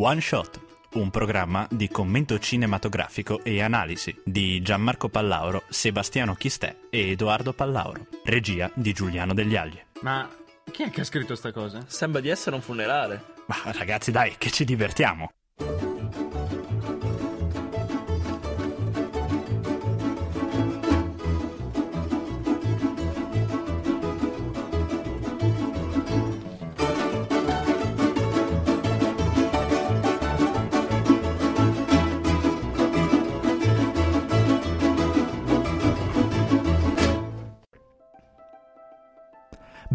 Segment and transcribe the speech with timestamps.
[0.00, 0.60] One Shot,
[0.92, 8.06] un programma di commento cinematografico e analisi di Gianmarco Pallauro, Sebastiano Chistè e Edoardo Pallauro.
[8.22, 9.82] Regia di Giuliano Degli Agli.
[10.02, 10.28] Ma
[10.70, 11.82] chi è che ha scritto sta cosa?
[11.88, 13.34] Sembra di essere un funerale.
[13.46, 15.30] Ma ragazzi, dai, che ci divertiamo.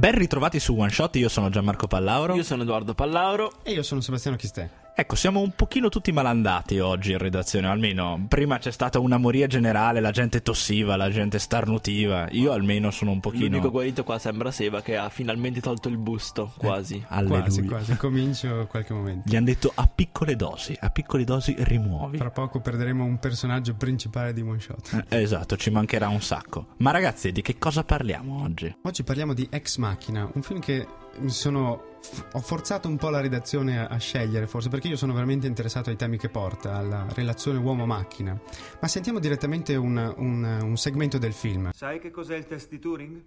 [0.03, 2.35] Ben ritrovati su One Shot, io sono Gianmarco Pallauro.
[2.35, 3.59] Io sono Edoardo Pallauro.
[3.63, 4.82] E io sono Sebastiano Chistè.
[4.95, 9.47] Ecco, siamo un pochino tutti malandati oggi in redazione, almeno prima c'è stata una moria
[9.47, 13.45] generale, la gente tossiva, la gente starnutiva, io almeno sono un pochino...
[13.47, 16.97] L'unico guarito qua sembra Seba che ha finalmente tolto il busto, quasi.
[16.97, 17.41] Eh, alleluia.
[17.41, 19.27] Quasi, quasi, comincio qualche momento.
[19.27, 22.19] Gli hanno detto a piccole dosi, a piccole dosi rimuovi.
[22.19, 25.05] Tra poco perderemo un personaggio principale di One Shot.
[25.09, 26.67] Eh, esatto, ci mancherà un sacco.
[26.77, 28.73] Ma ragazzi, di che cosa parliamo oggi?
[28.83, 30.85] Oggi parliamo di Ex Machina, un film che
[31.19, 31.91] mi sono
[32.33, 35.89] ho forzato un po' la redazione a, a, scegliere, forse perché io sono veramente interessato
[35.89, 38.39] ai temi che porta, alla relazione uomo-macchina.
[38.81, 41.71] Ma sentiamo direttamente un, un, un segmento del film.
[41.73, 43.23] Sai che cos'è il test di Turing?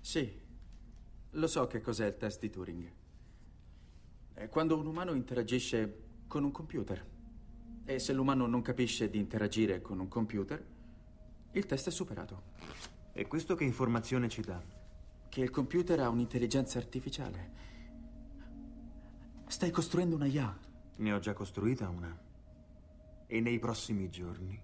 [0.00, 0.40] Sì,
[1.30, 2.92] lo so che cos'è il test di Turing.
[4.34, 7.04] È quando un umano interagisce con un computer.
[7.84, 10.64] E se l'umano non capisce di interagire con un computer,
[11.52, 12.56] il test è superato.
[13.18, 14.62] E questo che informazione ci dà?
[15.28, 17.50] Che il computer ha un'intelligenza artificiale.
[19.48, 20.56] Stai costruendo una IA.
[20.98, 22.16] Ne ho già costruita una.
[23.26, 24.56] E nei prossimi giorni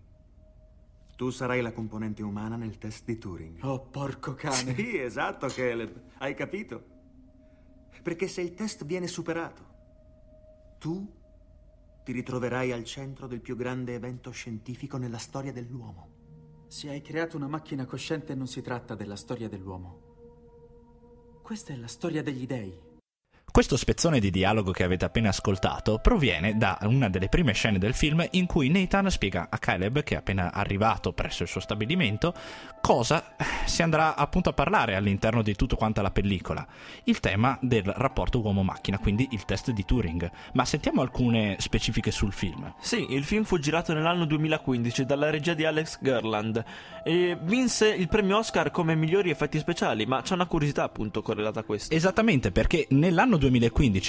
[1.17, 3.65] tu sarai la componente umana nel test di Turing.
[3.65, 4.73] Oh, porco cane.
[4.77, 6.13] Sì, esatto, Caleb.
[6.19, 6.81] Hai capito?
[8.05, 9.67] Perché se il test viene superato,
[10.79, 11.13] tu
[12.05, 16.14] ti ritroverai al centro del più grande evento scientifico nella storia dell'uomo.
[16.75, 21.39] Se hai creato una macchina cosciente non si tratta della storia dell'uomo.
[21.41, 22.77] Questa è la storia degli dei.
[23.55, 27.95] Questo spezzone di dialogo che avete appena ascoltato proviene da una delle prime scene del
[27.95, 32.35] film in cui Nathan spiega a Caleb, che è appena arrivato presso il suo stabilimento,
[32.81, 36.67] cosa si andrà appunto a parlare all'interno di tutto quanta la pellicola.
[37.05, 40.29] Il tema del rapporto uomo-macchina, quindi il test di Turing.
[40.55, 42.75] Ma sentiamo alcune specifiche sul film.
[42.81, 46.65] Sì, il film fu girato nell'anno 2015 dalla regia di Alex Garland
[47.05, 51.61] e vinse il premio Oscar come migliori effetti speciali, ma c'è una curiosità appunto correlata
[51.61, 51.95] a questo.
[51.95, 53.43] Esattamente, perché nell'anno 2015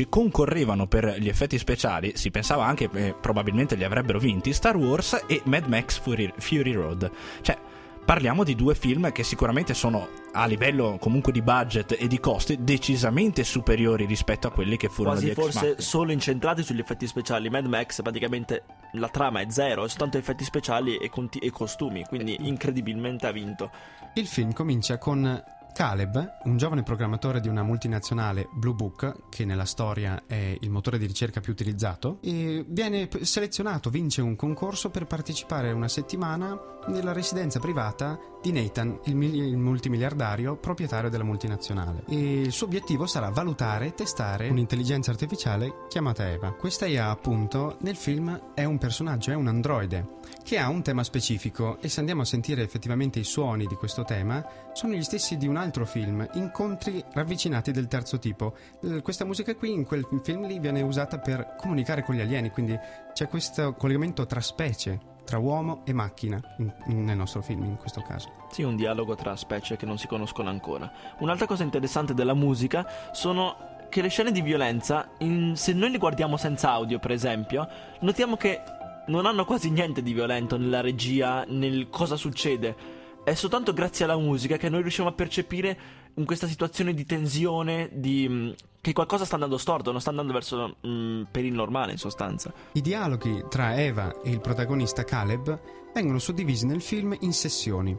[0.08, 4.76] concorrevano per gli effetti speciali, si pensava anche che eh, probabilmente li avrebbero vinti, Star
[4.76, 7.10] Wars e Mad Max Fury, Fury Road.
[7.42, 7.58] Cioè,
[8.06, 12.64] parliamo di due film che sicuramente sono a livello comunque di budget e di costi
[12.64, 15.82] decisamente superiori rispetto a quelli che furono Quasi di forse X-Machina.
[15.82, 17.50] solo incentrati sugli effetti speciali.
[17.50, 18.64] Mad Max praticamente
[18.94, 23.32] la trama è zero, è soltanto effetti speciali e, conti- e costumi, quindi incredibilmente ha
[23.32, 23.72] vinto.
[24.14, 25.44] Il film comincia con
[25.76, 30.98] Caleb, un giovane programmatore di una multinazionale Blue Book, che nella storia è il motore
[30.98, 37.60] di ricerca più utilizzato, viene selezionato, vince un concorso per partecipare una settimana nella residenza
[37.60, 42.04] privata di Nathan, il, il multimiliardario proprietario della multinazionale.
[42.08, 46.52] E il suo obiettivo sarà valutare e testare un'intelligenza artificiale chiamata Eva.
[46.52, 50.14] Questa IA, appunto, nel film è un personaggio, è un androide
[50.44, 54.04] che ha un tema specifico e se andiamo a sentire effettivamente i suoni di questo
[54.04, 58.56] tema sono gli stessi di un altro film, Incontri ravvicinati del terzo tipo.
[59.02, 62.78] Questa musica qui in quel film lì viene usata per comunicare con gli alieni, quindi
[63.12, 67.76] c'è questo collegamento tra specie tra uomo e macchina in, in, nel nostro film in
[67.78, 68.32] questo caso.
[68.50, 70.90] Sì, un dialogo tra specie che non si conoscono ancora.
[71.20, 75.98] Un'altra cosa interessante della musica sono che le scene di violenza, in, se noi le
[75.98, 77.68] guardiamo senza audio per esempio,
[78.02, 78.62] notiamo che
[79.08, 82.76] non hanno quasi niente di violento nella regia, nel cosa succede.
[83.24, 85.78] È soltanto grazie alla musica che noi riusciamo a percepire
[86.16, 88.54] in questa situazione di tensione, di
[88.86, 92.54] che qualcosa sta andando storto, non sta andando verso mm, per il normale in sostanza.
[92.74, 95.60] I dialoghi tra Eva e il protagonista Caleb
[95.92, 97.98] vengono suddivisi nel film in sessioni.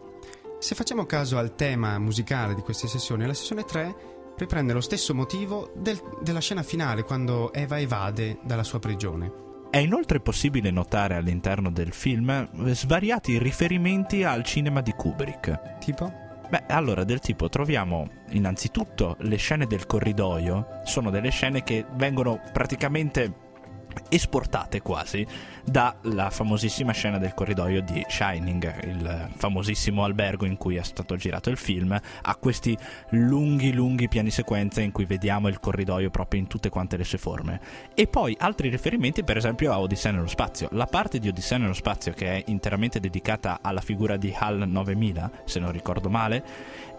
[0.60, 3.96] Se facciamo caso al tema musicale di queste sessioni, la sessione 3
[4.36, 9.32] riprende lo stesso motivo del, della scena finale quando Eva evade dalla sua prigione.
[9.68, 15.78] È inoltre possibile notare all'interno del film svariati riferimenti al cinema di Kubrick.
[15.80, 16.25] Tipo?
[16.48, 22.40] Beh, allora del tipo troviamo innanzitutto le scene del corridoio, sono delle scene che vengono
[22.52, 23.45] praticamente
[24.08, 25.26] esportate quasi
[25.64, 31.50] dalla famosissima scena del corridoio di Shining, il famosissimo albergo in cui è stato girato
[31.50, 32.76] il film, a questi
[33.10, 37.18] lunghi lunghi piani sequenza in cui vediamo il corridoio proprio in tutte quante le sue
[37.18, 37.60] forme.
[37.94, 40.68] E poi altri riferimenti per esempio a Odissea nello spazio.
[40.72, 45.30] La parte di Odissea nello spazio che è interamente dedicata alla figura di HAL 9000,
[45.44, 46.44] se non ricordo male,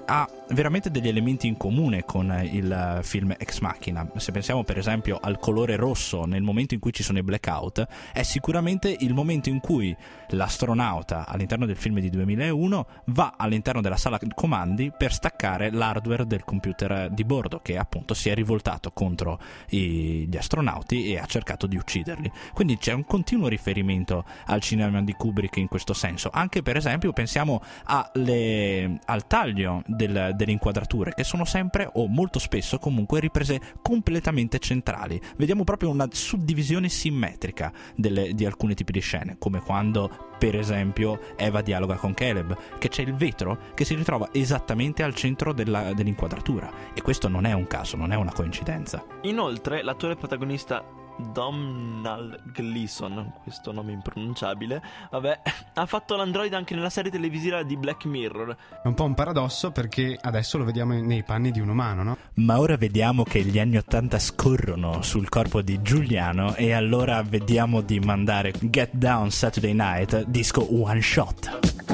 [0.05, 4.09] ha veramente degli elementi in comune con il film Ex Machina.
[4.15, 7.85] Se pensiamo per esempio al colore rosso nel momento in cui ci sono i blackout,
[8.13, 9.95] è sicuramente il momento in cui
[10.29, 16.43] l'astronauta all'interno del film di 2001 va all'interno della sala comandi per staccare l'hardware del
[16.43, 21.75] computer di bordo che appunto si è rivoltato contro gli astronauti e ha cercato di
[21.75, 22.31] ucciderli.
[22.53, 26.29] Quindi c'è un continuo riferimento al cinema di Kubrick in questo senso.
[26.31, 32.39] Anche per esempio pensiamo alle, al taglio del, delle inquadrature che sono sempre o molto
[32.39, 35.19] spesso comunque riprese completamente centrali.
[35.35, 41.19] Vediamo proprio una suddivisione simmetrica delle, di alcuni tipi di scene, come quando per esempio
[41.35, 45.93] Eva dialoga con Caleb, che c'è il vetro che si ritrova esattamente al centro della,
[45.93, 49.03] dell'inquadratura e questo non è un caso, non è una coincidenza.
[49.23, 54.81] Inoltre l'attore protagonista Domhnall Gleeson, questo nome impronunciabile,
[55.11, 55.39] vabbè,
[55.73, 58.55] ha fatto l'android anche nella serie televisiva di Black Mirror.
[58.83, 62.17] È un po' un paradosso perché adesso lo vediamo nei panni di un umano, no?
[62.35, 67.81] Ma ora vediamo che gli anni Ottanta scorrono sul corpo di Giuliano e allora vediamo
[67.81, 71.86] di mandare Get Down Saturday Night, disco one shot.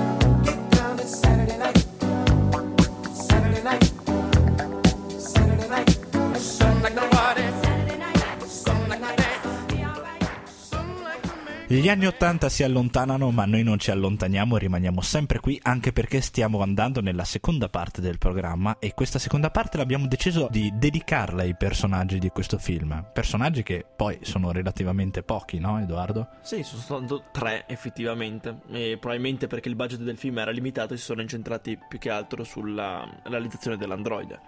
[11.74, 16.22] Gli anni Ottanta si allontanano, ma noi non ci allontaniamo, rimaniamo sempre qui, anche perché
[16.22, 21.42] stiamo andando nella seconda parte del programma e questa seconda parte l'abbiamo deciso di dedicarla
[21.42, 23.04] ai personaggi di questo film.
[23.12, 26.28] Personaggi che poi sono relativamente pochi, no Edoardo?
[26.44, 31.02] Sì, sono stati tre effettivamente, e probabilmente perché il budget del film era limitato si
[31.02, 34.40] sono incentrati più che altro sulla realizzazione dell'androide.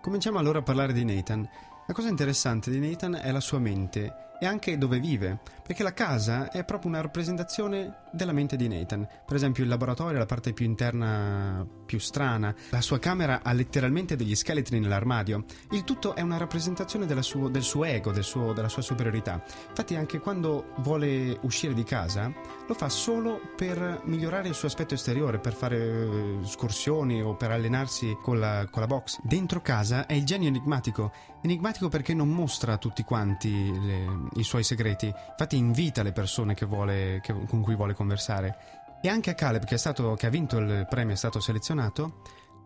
[0.00, 1.46] Cominciamo allora a parlare di Nathan.
[1.86, 5.92] La cosa interessante di Nathan è la sua mente e anche dove vive, perché la
[5.92, 9.06] casa è proprio una rappresentazione della mente di Nathan.
[9.26, 13.52] Per esempio il laboratorio è la parte più interna, più strana, la sua camera ha
[13.52, 15.44] letteralmente degli scheletri nell'armadio.
[15.70, 19.42] Il tutto è una rappresentazione suo, del suo ego, del suo, della sua superiorità.
[19.68, 22.32] Infatti anche quando vuole uscire di casa
[22.66, 27.50] lo fa solo per migliorare il suo aspetto esteriore, per fare eh, escursioni o per
[27.50, 29.20] allenarsi con la, con la box.
[29.22, 31.12] Dentro casa è il genio enigmatico,
[31.42, 33.50] enigmatico perché non mostra a tutti quanti
[33.80, 38.56] le, i suoi segreti, infatti invita le persone che vuole, che, con cui vuole conversare.
[39.02, 42.22] E anche a Caleb, che, stato, che ha vinto il premio, è stato selezionato,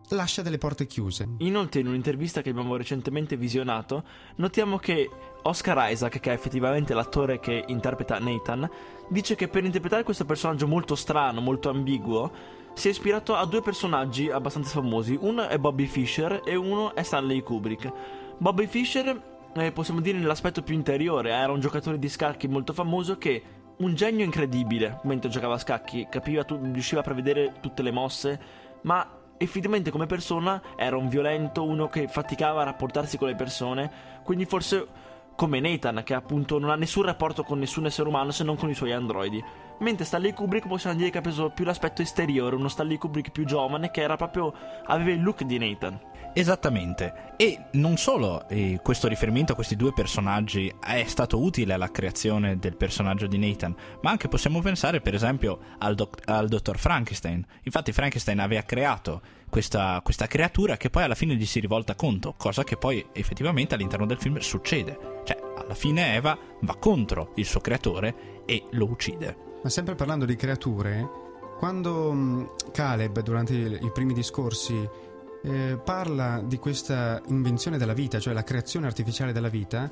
[0.09, 1.27] lascia delle porte chiuse.
[1.39, 4.03] Inoltre, in un'intervista che abbiamo recentemente visionato,
[4.35, 5.09] notiamo che
[5.43, 8.69] Oscar Isaac, che è effettivamente l'attore che interpreta Nathan,
[9.09, 12.31] dice che per interpretare questo personaggio molto strano, molto ambiguo,
[12.73, 15.17] si è ispirato a due personaggi abbastanza famosi.
[15.19, 17.91] Uno è Bobby Fischer e uno è Stanley Kubrick.
[18.37, 23.17] Bobby Fischer eh, possiamo dire nell'aspetto più interiore, era un giocatore di scacchi molto famoso
[23.17, 23.41] che
[23.77, 28.39] un genio incredibile mentre giocava a scacchi, capiva, tu, riusciva a prevedere tutte le mosse,
[28.81, 29.07] ma
[29.37, 33.91] effettivamente come persona era un violento, uno che faticava a rapportarsi con le persone,
[34.23, 34.87] quindi forse
[35.35, 38.69] come Nathan che appunto non ha nessun rapporto con nessun essere umano se non con
[38.69, 39.43] i suoi androidi.
[39.79, 43.45] Mentre Stanley Kubrick possiamo dire che ha preso più l'aspetto esteriore, uno Stanley Kubrick più
[43.45, 44.53] giovane che era proprio
[44.85, 45.99] aveva il look di Nathan.
[46.37, 51.89] Esattamente, e non solo eh, questo riferimento a questi due personaggi è stato utile alla
[51.89, 56.77] creazione del personaggio di Nathan, ma anche possiamo pensare per esempio al, doc- al dottor
[56.77, 57.41] Frankenstein.
[57.63, 62.33] Infatti Frankenstein aveva creato questa, questa, creatura che poi alla fine gli si rivolta contro,
[62.35, 65.21] cosa che poi effettivamente all'interno del film succede.
[65.23, 69.37] Cioè, alla fine Eva va contro il suo creatore e lo uccide.
[69.63, 71.23] Ma sempre parlando di creature,
[71.57, 75.04] quando Caleb durante i primi discorsi
[75.45, 79.89] eh, parla di questa invenzione della vita, cioè la creazione artificiale della vita,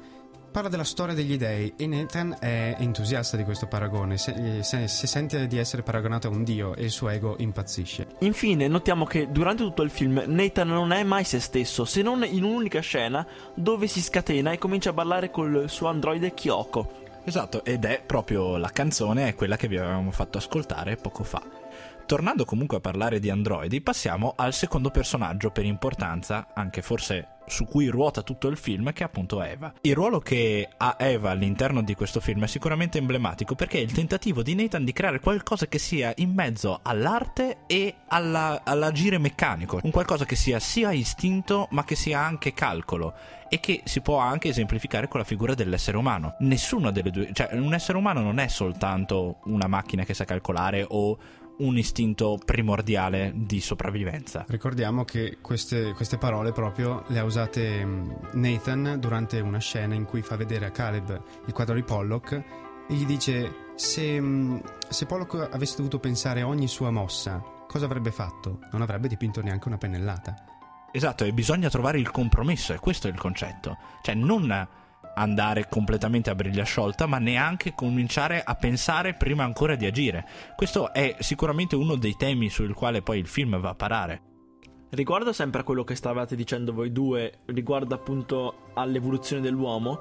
[0.52, 5.08] parla della storia degli dei e Nathan è entusiasta di questo paragone, se, se, se,
[5.08, 8.08] sente di essere paragonato a un dio e il suo ego impazzisce.
[8.20, 12.24] Infine notiamo che durante tutto il film Nathan non è mai se stesso, se non
[12.24, 17.02] in un'unica scena dove si scatena e comincia a ballare col suo androide Kyoko.
[17.26, 21.63] Esatto, ed è proprio la canzone, è quella che vi avevamo fatto ascoltare poco fa.
[22.06, 27.66] Tornando comunque a parlare di androidi, passiamo al secondo personaggio per importanza, anche forse su
[27.66, 29.74] cui ruota tutto il film, che è appunto Eva.
[29.82, 33.92] Il ruolo che ha Eva all'interno di questo film è sicuramente emblematico perché è il
[33.92, 39.80] tentativo di Nathan di creare qualcosa che sia in mezzo all'arte e alla, all'agire meccanico,
[39.84, 43.14] un qualcosa che sia sia istinto ma che sia anche calcolo
[43.50, 46.36] e che si può anche esemplificare con la figura dell'essere umano.
[46.40, 50.86] Nessuna delle due, cioè un essere umano non è soltanto una macchina che sa calcolare
[50.88, 51.18] o
[51.58, 54.46] un istinto primordiale di sopravvivenza.
[54.48, 60.06] Ricordiamo che queste, queste, parole proprio le ha usate mm, Nathan durante una scena in
[60.06, 64.58] cui fa vedere a Caleb il quadro di Pollock e gli dice se, mm,
[64.90, 68.60] se Pollock avesse dovuto pensare a ogni sua mossa, cosa avrebbe fatto?
[68.72, 70.36] Non avrebbe dipinto neanche una pennellata.
[70.92, 73.78] Esatto, e bisogna trovare il compromesso, e questo è il concetto.
[74.04, 74.68] Cioè non
[75.16, 80.26] andare completamente a briglia sciolta, ma neanche cominciare a pensare prima ancora di agire.
[80.56, 84.22] Questo è sicuramente uno dei temi sul quale poi il film va a parare.
[84.90, 90.00] Riguardo sempre a quello che stavate dicendo voi due, riguardo appunto all'evoluzione dell'uomo,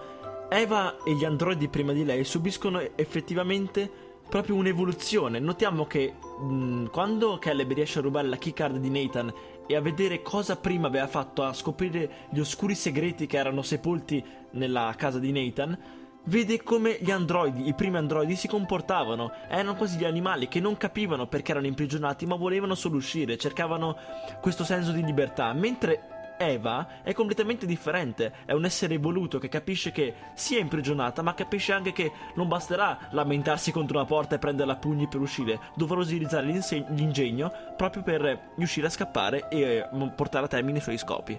[0.50, 3.90] Eva e gli androidi prima di lei subiscono effettivamente
[4.28, 5.38] proprio un'evoluzione.
[5.38, 9.32] Notiamo che mh, quando Caleb riesce a rubare la keycard di Nathan
[9.72, 14.22] e a vedere cosa prima aveva fatto a scoprire gli oscuri segreti che erano sepolti
[14.50, 15.78] nella casa di Nathan,
[16.24, 19.32] vede come gli androidi, i primi androidi, si comportavano.
[19.48, 23.96] Erano quasi gli animali che non capivano perché erano imprigionati, ma volevano solo uscire, cercavano
[24.42, 25.52] questo senso di libertà.
[25.54, 31.22] Mentre Eva è completamente differente, è un essere evoluto che capisce che si è imprigionata,
[31.22, 35.20] ma capisce anche che non basterà lamentarsi contro una porta e prenderla a pugni per
[35.20, 40.82] uscire, dovrà utilizzare l'ingegno proprio per riuscire a scappare e eh, portare a termine i
[40.82, 41.38] suoi scopi.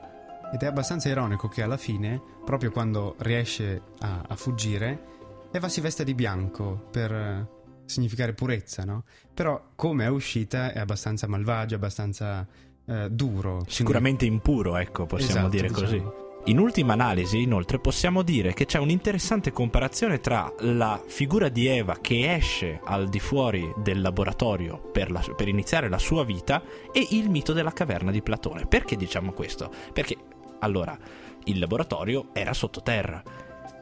[0.53, 5.11] Ed è abbastanza ironico che alla fine, proprio quando riesce a, a fuggire,
[5.51, 7.47] Eva si veste di bianco per eh,
[7.85, 9.03] significare purezza, no?
[9.33, 12.47] Però come è uscita è abbastanza malvagia, abbastanza
[12.85, 13.63] eh, duro.
[13.67, 14.35] Sicuramente quindi...
[14.35, 15.85] impuro, ecco, possiamo esatto, dire diciamo.
[15.85, 16.21] così.
[16.45, 21.97] In ultima analisi, inoltre, possiamo dire che c'è un'interessante comparazione tra la figura di Eva
[22.01, 26.61] che esce al di fuori del laboratorio per, la, per, iniziare la sua vita
[26.91, 28.65] e il mito della caverna di Platone.
[28.65, 29.71] Perché diciamo questo?
[29.93, 30.17] Perché,
[30.59, 30.97] allora,
[31.45, 33.23] il laboratorio era sottoterra.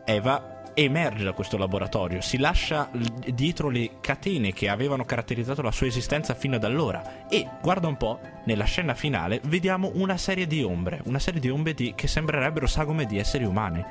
[0.06, 2.90] Eva emerge da questo laboratorio, si lascia
[3.34, 7.98] dietro le catene che avevano caratterizzato la sua esistenza fino ad allora e, guarda un
[7.98, 12.08] po', nella scena finale vediamo una serie di ombre, una serie di ombre di, che
[12.08, 13.84] sembrerebbero sagome di esseri umani.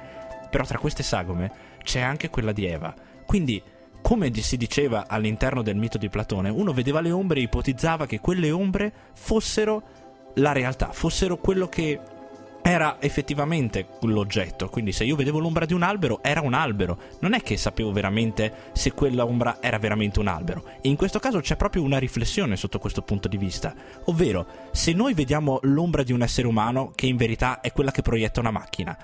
[0.51, 1.51] Però tra queste sagome
[1.83, 2.93] c'è anche quella di Eva.
[3.25, 3.63] Quindi,
[4.03, 8.19] come si diceva all'interno del mito di Platone, uno vedeva le ombre e ipotizzava che
[8.19, 9.83] quelle ombre fossero
[10.35, 12.01] la realtà, fossero quello che
[12.71, 14.69] era effettivamente l'oggetto.
[14.69, 16.99] Quindi, se io vedevo l'ombra di un albero, era un albero.
[17.21, 20.65] Non è che sapevo veramente se quella ombra era veramente un albero.
[20.81, 23.75] E in questo caso c'è proprio una riflessione sotto questo punto di vista.
[24.07, 28.03] Ovvero, se noi vediamo l'ombra di un essere umano, che in verità è quella che
[28.03, 28.97] proietta una macchina,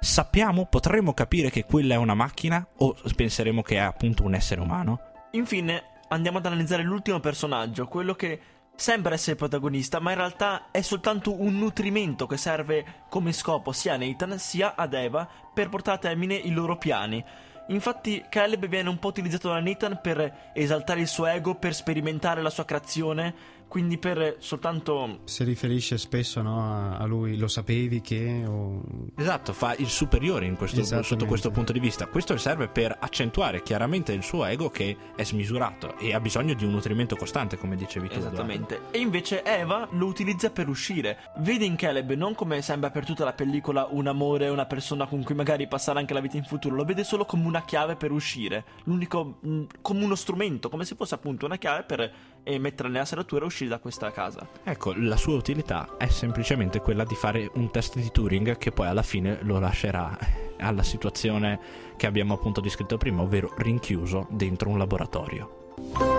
[0.00, 4.60] sappiamo, potremmo capire che quella è una macchina o penseremo che è appunto un essere
[4.60, 5.00] umano?
[5.32, 8.40] Infine, andiamo ad analizzare l'ultimo personaggio, quello che
[8.78, 13.94] sembra essere protagonista, ma in realtà è soltanto un nutrimento che serve come scopo sia
[13.94, 17.22] a Nathan sia ad Eva per portare a termine i loro piani.
[17.70, 22.40] Infatti Caleb viene un po' utilizzato da Nathan per esaltare il suo ego, per sperimentare
[22.40, 23.34] la sua creazione
[23.68, 25.20] quindi per soltanto...
[25.24, 28.42] Si riferisce spesso no, a lui, lo sapevi che...
[28.46, 28.82] O...
[29.14, 32.06] Esatto, fa il superiore questo, sotto questo punto di vista.
[32.06, 36.64] Questo serve per accentuare chiaramente il suo ego che è smisurato e ha bisogno di
[36.64, 38.18] un nutrimento costante, come dicevi tu.
[38.18, 38.76] Esattamente.
[38.76, 38.96] Eduardo.
[38.96, 41.18] E invece Eva lo utilizza per uscire.
[41.38, 45.22] Vede in Caleb non come sembra per tutta la pellicola un amore, una persona con
[45.22, 48.12] cui magari passare anche la vita in futuro, lo vede solo come una chiave per
[48.12, 48.64] uscire.
[48.84, 49.40] L'unico...
[49.46, 52.12] Mm, come uno strumento, come se fosse appunto una chiave per
[52.48, 54.46] e mettere nella serratura e uscire da questa casa.
[54.62, 58.86] Ecco, la sua utilità è semplicemente quella di fare un test di Turing che poi
[58.86, 60.16] alla fine lo lascerà
[60.58, 61.58] alla situazione
[61.96, 66.17] che abbiamo appunto descritto prima, ovvero rinchiuso dentro un laboratorio.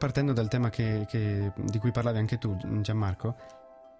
[0.00, 3.36] Partendo dal tema che, che, di cui parlavi anche tu, Gianmarco,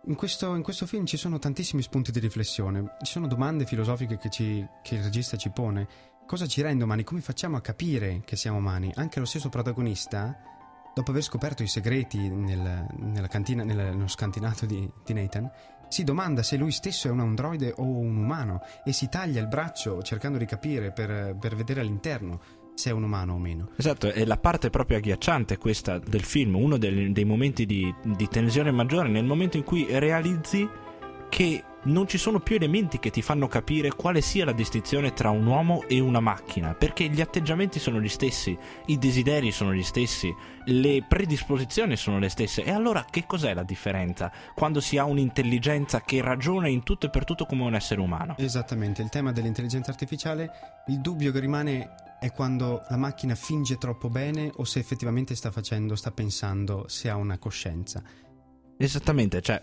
[0.06, 4.16] in questo, in questo, film ci sono tantissimi spunti di riflessione, ci sono domande filosofiche
[4.16, 5.86] che, ci, che, il regista ci pone.
[6.26, 7.04] Cosa ci rende umani?
[7.04, 8.90] Come facciamo a capire che siamo umani?
[8.94, 10.34] Anche lo stesso protagonista,
[10.94, 15.50] dopo aver scoperto i segreti nel, nella cantina, nello scantinato di, di Nathan,
[15.88, 19.48] si domanda se lui stesso è un androide o un umano e si taglia il
[19.48, 22.40] braccio cercando di capire per, per vedere all'interno
[22.74, 23.70] se è un umano o meno.
[23.76, 28.28] Esatto, è la parte proprio agghiacciante questa del film, uno dei, dei momenti di, di
[28.28, 30.68] tensione maggiore, nel momento in cui realizzi
[31.28, 35.30] che non ci sono più elementi che ti fanno capire quale sia la distinzione tra
[35.30, 39.82] un uomo e una macchina, perché gli atteggiamenti sono gli stessi, i desideri sono gli
[39.82, 40.34] stessi,
[40.66, 42.64] le predisposizioni sono le stesse.
[42.64, 47.10] E allora che cos'è la differenza quando si ha un'intelligenza che ragiona in tutto e
[47.10, 48.34] per tutto come un essere umano?
[48.36, 50.50] Esattamente, il tema dell'intelligenza artificiale,
[50.88, 55.50] il dubbio che rimane è quando la macchina finge troppo bene o se effettivamente sta
[55.50, 58.02] facendo, sta pensando, se ha una coscienza.
[58.76, 59.62] Esattamente, cioè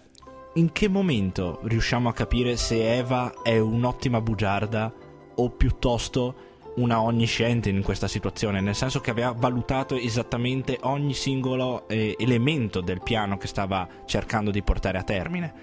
[0.55, 4.91] in che momento riusciamo a capire se Eva è un'ottima bugiarda
[5.35, 11.87] o piuttosto una onnisciente in questa situazione, nel senso che aveva valutato esattamente ogni singolo
[11.87, 15.53] eh, elemento del piano che stava cercando di portare a termine.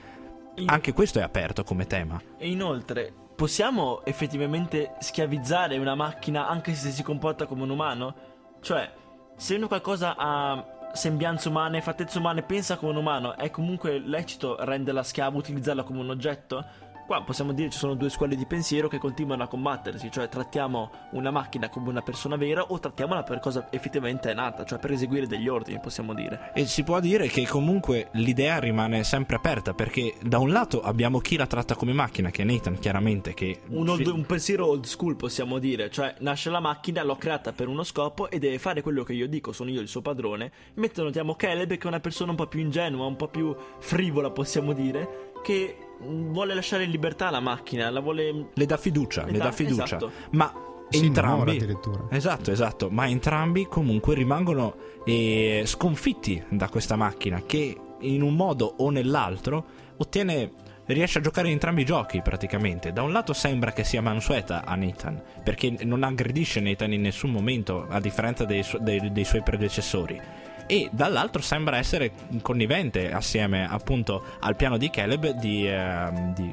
[0.57, 0.69] In...
[0.69, 2.21] Anche questo è aperto come tema.
[2.39, 8.15] E inoltre, possiamo effettivamente schiavizzare una macchina anche se si comporta come un umano?
[8.61, 8.91] Cioè,
[9.37, 14.57] se uno qualcosa ha sembianze umane, fattezze umane, pensa come un umano, è comunque lecito
[14.61, 16.65] renderla schiava, utilizzarla come un oggetto?
[17.07, 20.91] Qua possiamo dire ci sono due scuole di pensiero che continuano a combattersi, cioè trattiamo
[21.11, 24.93] una macchina come una persona vera o trattiamola per cosa effettivamente è nata, cioè per
[24.93, 26.51] eseguire degli ordini, possiamo dire.
[26.55, 31.19] E si può dire che comunque l'idea rimane sempre aperta perché da un lato abbiamo
[31.19, 33.61] chi la tratta come macchina, che è Nathan chiaramente, che...
[33.69, 37.69] Un, old, un pensiero old school possiamo dire, cioè nasce la macchina, l'ho creata per
[37.69, 41.03] uno scopo e deve fare quello che io dico, sono io il suo padrone, mentre
[41.03, 44.73] notiamo Caleb che è una persona un po' più ingenua, un po' più frivola possiamo
[44.73, 48.49] dire, che vuole lasciare in libertà la macchina, la vuole...
[48.53, 49.85] Le dà fiducia, le, le dà, fiducia.
[49.85, 50.11] Esatto.
[50.33, 50.53] Ma
[50.89, 51.57] si entrambi...
[51.57, 52.07] addirittura.
[52.11, 52.91] Esatto, esatto.
[52.91, 59.65] Ma entrambi comunque rimangono eh, sconfitti da questa macchina che in un modo o nell'altro
[59.97, 60.53] ottiene
[60.87, 62.93] riesce a giocare in entrambi i giochi praticamente.
[62.93, 67.31] Da un lato sembra che sia mansueta a Nathan, perché non aggredisce Nathan in nessun
[67.31, 70.21] momento, a differenza dei, su- dei, dei suoi predecessori
[70.67, 76.53] e dall'altro sembra essere connivente assieme appunto al piano di Caleb di, eh, di,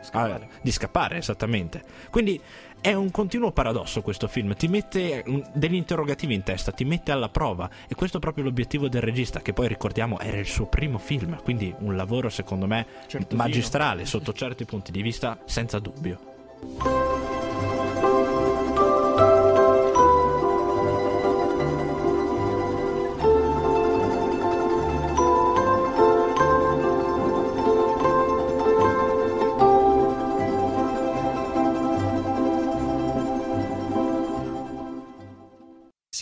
[0.00, 0.44] scappare.
[0.44, 1.82] Uh, di scappare esattamente.
[2.10, 2.40] Quindi
[2.80, 7.28] è un continuo paradosso questo film, ti mette degli interrogativi in testa, ti mette alla
[7.28, 10.98] prova e questo è proprio l'obiettivo del regista che poi ricordiamo era il suo primo
[10.98, 17.11] film, quindi un lavoro secondo me certo magistrale sotto certi punti di vista senza dubbio.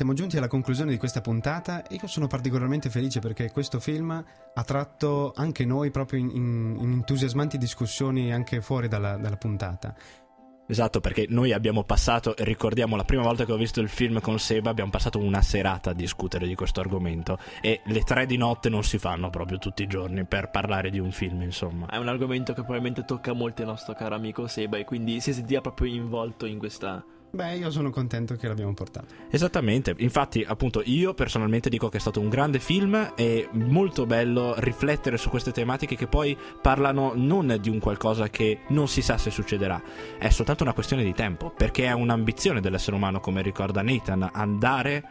[0.00, 4.10] Siamo giunti alla conclusione di questa puntata e io sono particolarmente felice perché questo film
[4.10, 9.94] ha tratto anche noi proprio in, in, in entusiasmanti discussioni anche fuori dalla, dalla puntata.
[10.66, 14.38] Esatto, perché noi abbiamo passato, ricordiamo la prima volta che ho visto il film con
[14.38, 18.70] Seba, abbiamo passato una serata a discutere di questo argomento e le tre di notte
[18.70, 21.88] non si fanno proprio tutti i giorni per parlare di un film, insomma.
[21.88, 25.34] È un argomento che probabilmente tocca molto il nostro caro amico Seba e quindi si
[25.34, 29.14] sentiva proprio involto in questa Beh, io sono contento che l'abbiamo portato.
[29.30, 34.54] Esattamente, infatti, appunto, io personalmente dico che è stato un grande film e molto bello
[34.58, 39.16] riflettere su queste tematiche che poi parlano non di un qualcosa che non si sa
[39.16, 39.80] se succederà,
[40.18, 45.04] è soltanto una questione di tempo, perché è un'ambizione dell'essere umano, come ricorda Nathan, andare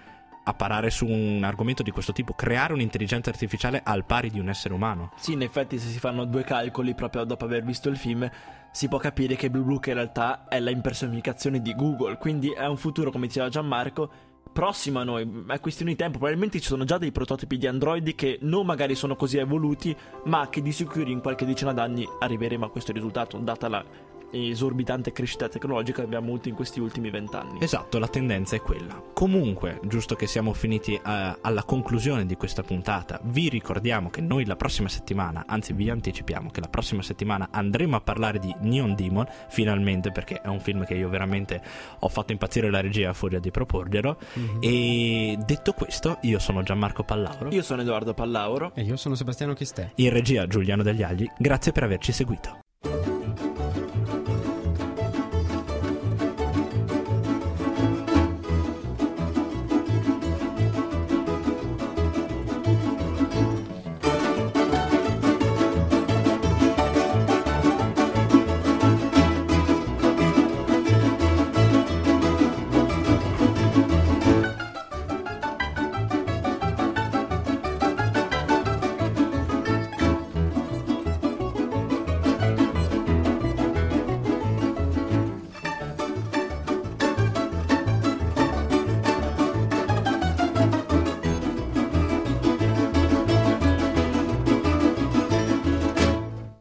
[0.44, 4.50] a parare su un argomento di questo tipo, creare un'intelligenza artificiale al pari di un
[4.50, 5.12] essere umano.
[5.16, 8.30] Sì, in effetti se si fanno due calcoli proprio dopo aver visto il film,
[8.72, 12.66] si può capire che Blue Book in realtà è la impersonificazione di Google, quindi è
[12.66, 14.12] un futuro, come diceva Gianmarco,
[14.52, 18.16] prossimo a noi, è questione di tempo, probabilmente ci sono già dei prototipi di Android
[18.16, 22.66] che non magari sono così evoluti, ma che di sicuro in qualche decina d'anni arriveremo
[22.66, 23.86] a questo risultato, data la
[24.32, 27.60] esorbitante crescita tecnologica che abbiamo avuto in questi ultimi vent'anni.
[27.62, 29.02] Esatto, la tendenza è quella.
[29.14, 31.00] Comunque, giusto che siamo finiti uh,
[31.42, 36.50] alla conclusione di questa puntata, vi ricordiamo che noi la prossima settimana, anzi vi anticipiamo
[36.52, 40.86] che la prossima settimana andremo a parlare di Neon Demon, finalmente perché è un film
[40.86, 41.62] che io veramente
[42.00, 44.18] ho fatto impazzire la regia a furia di proporglielo.
[44.39, 44.60] Mm-hmm.
[44.62, 47.49] E detto questo, io sono Gianmarco Pallauro.
[47.49, 48.71] Io sono Edoardo Pallauro.
[48.73, 49.91] E io sono Sebastiano Chistè.
[49.95, 51.30] In regia Giuliano Degli Agli.
[51.38, 52.60] Grazie per averci seguito.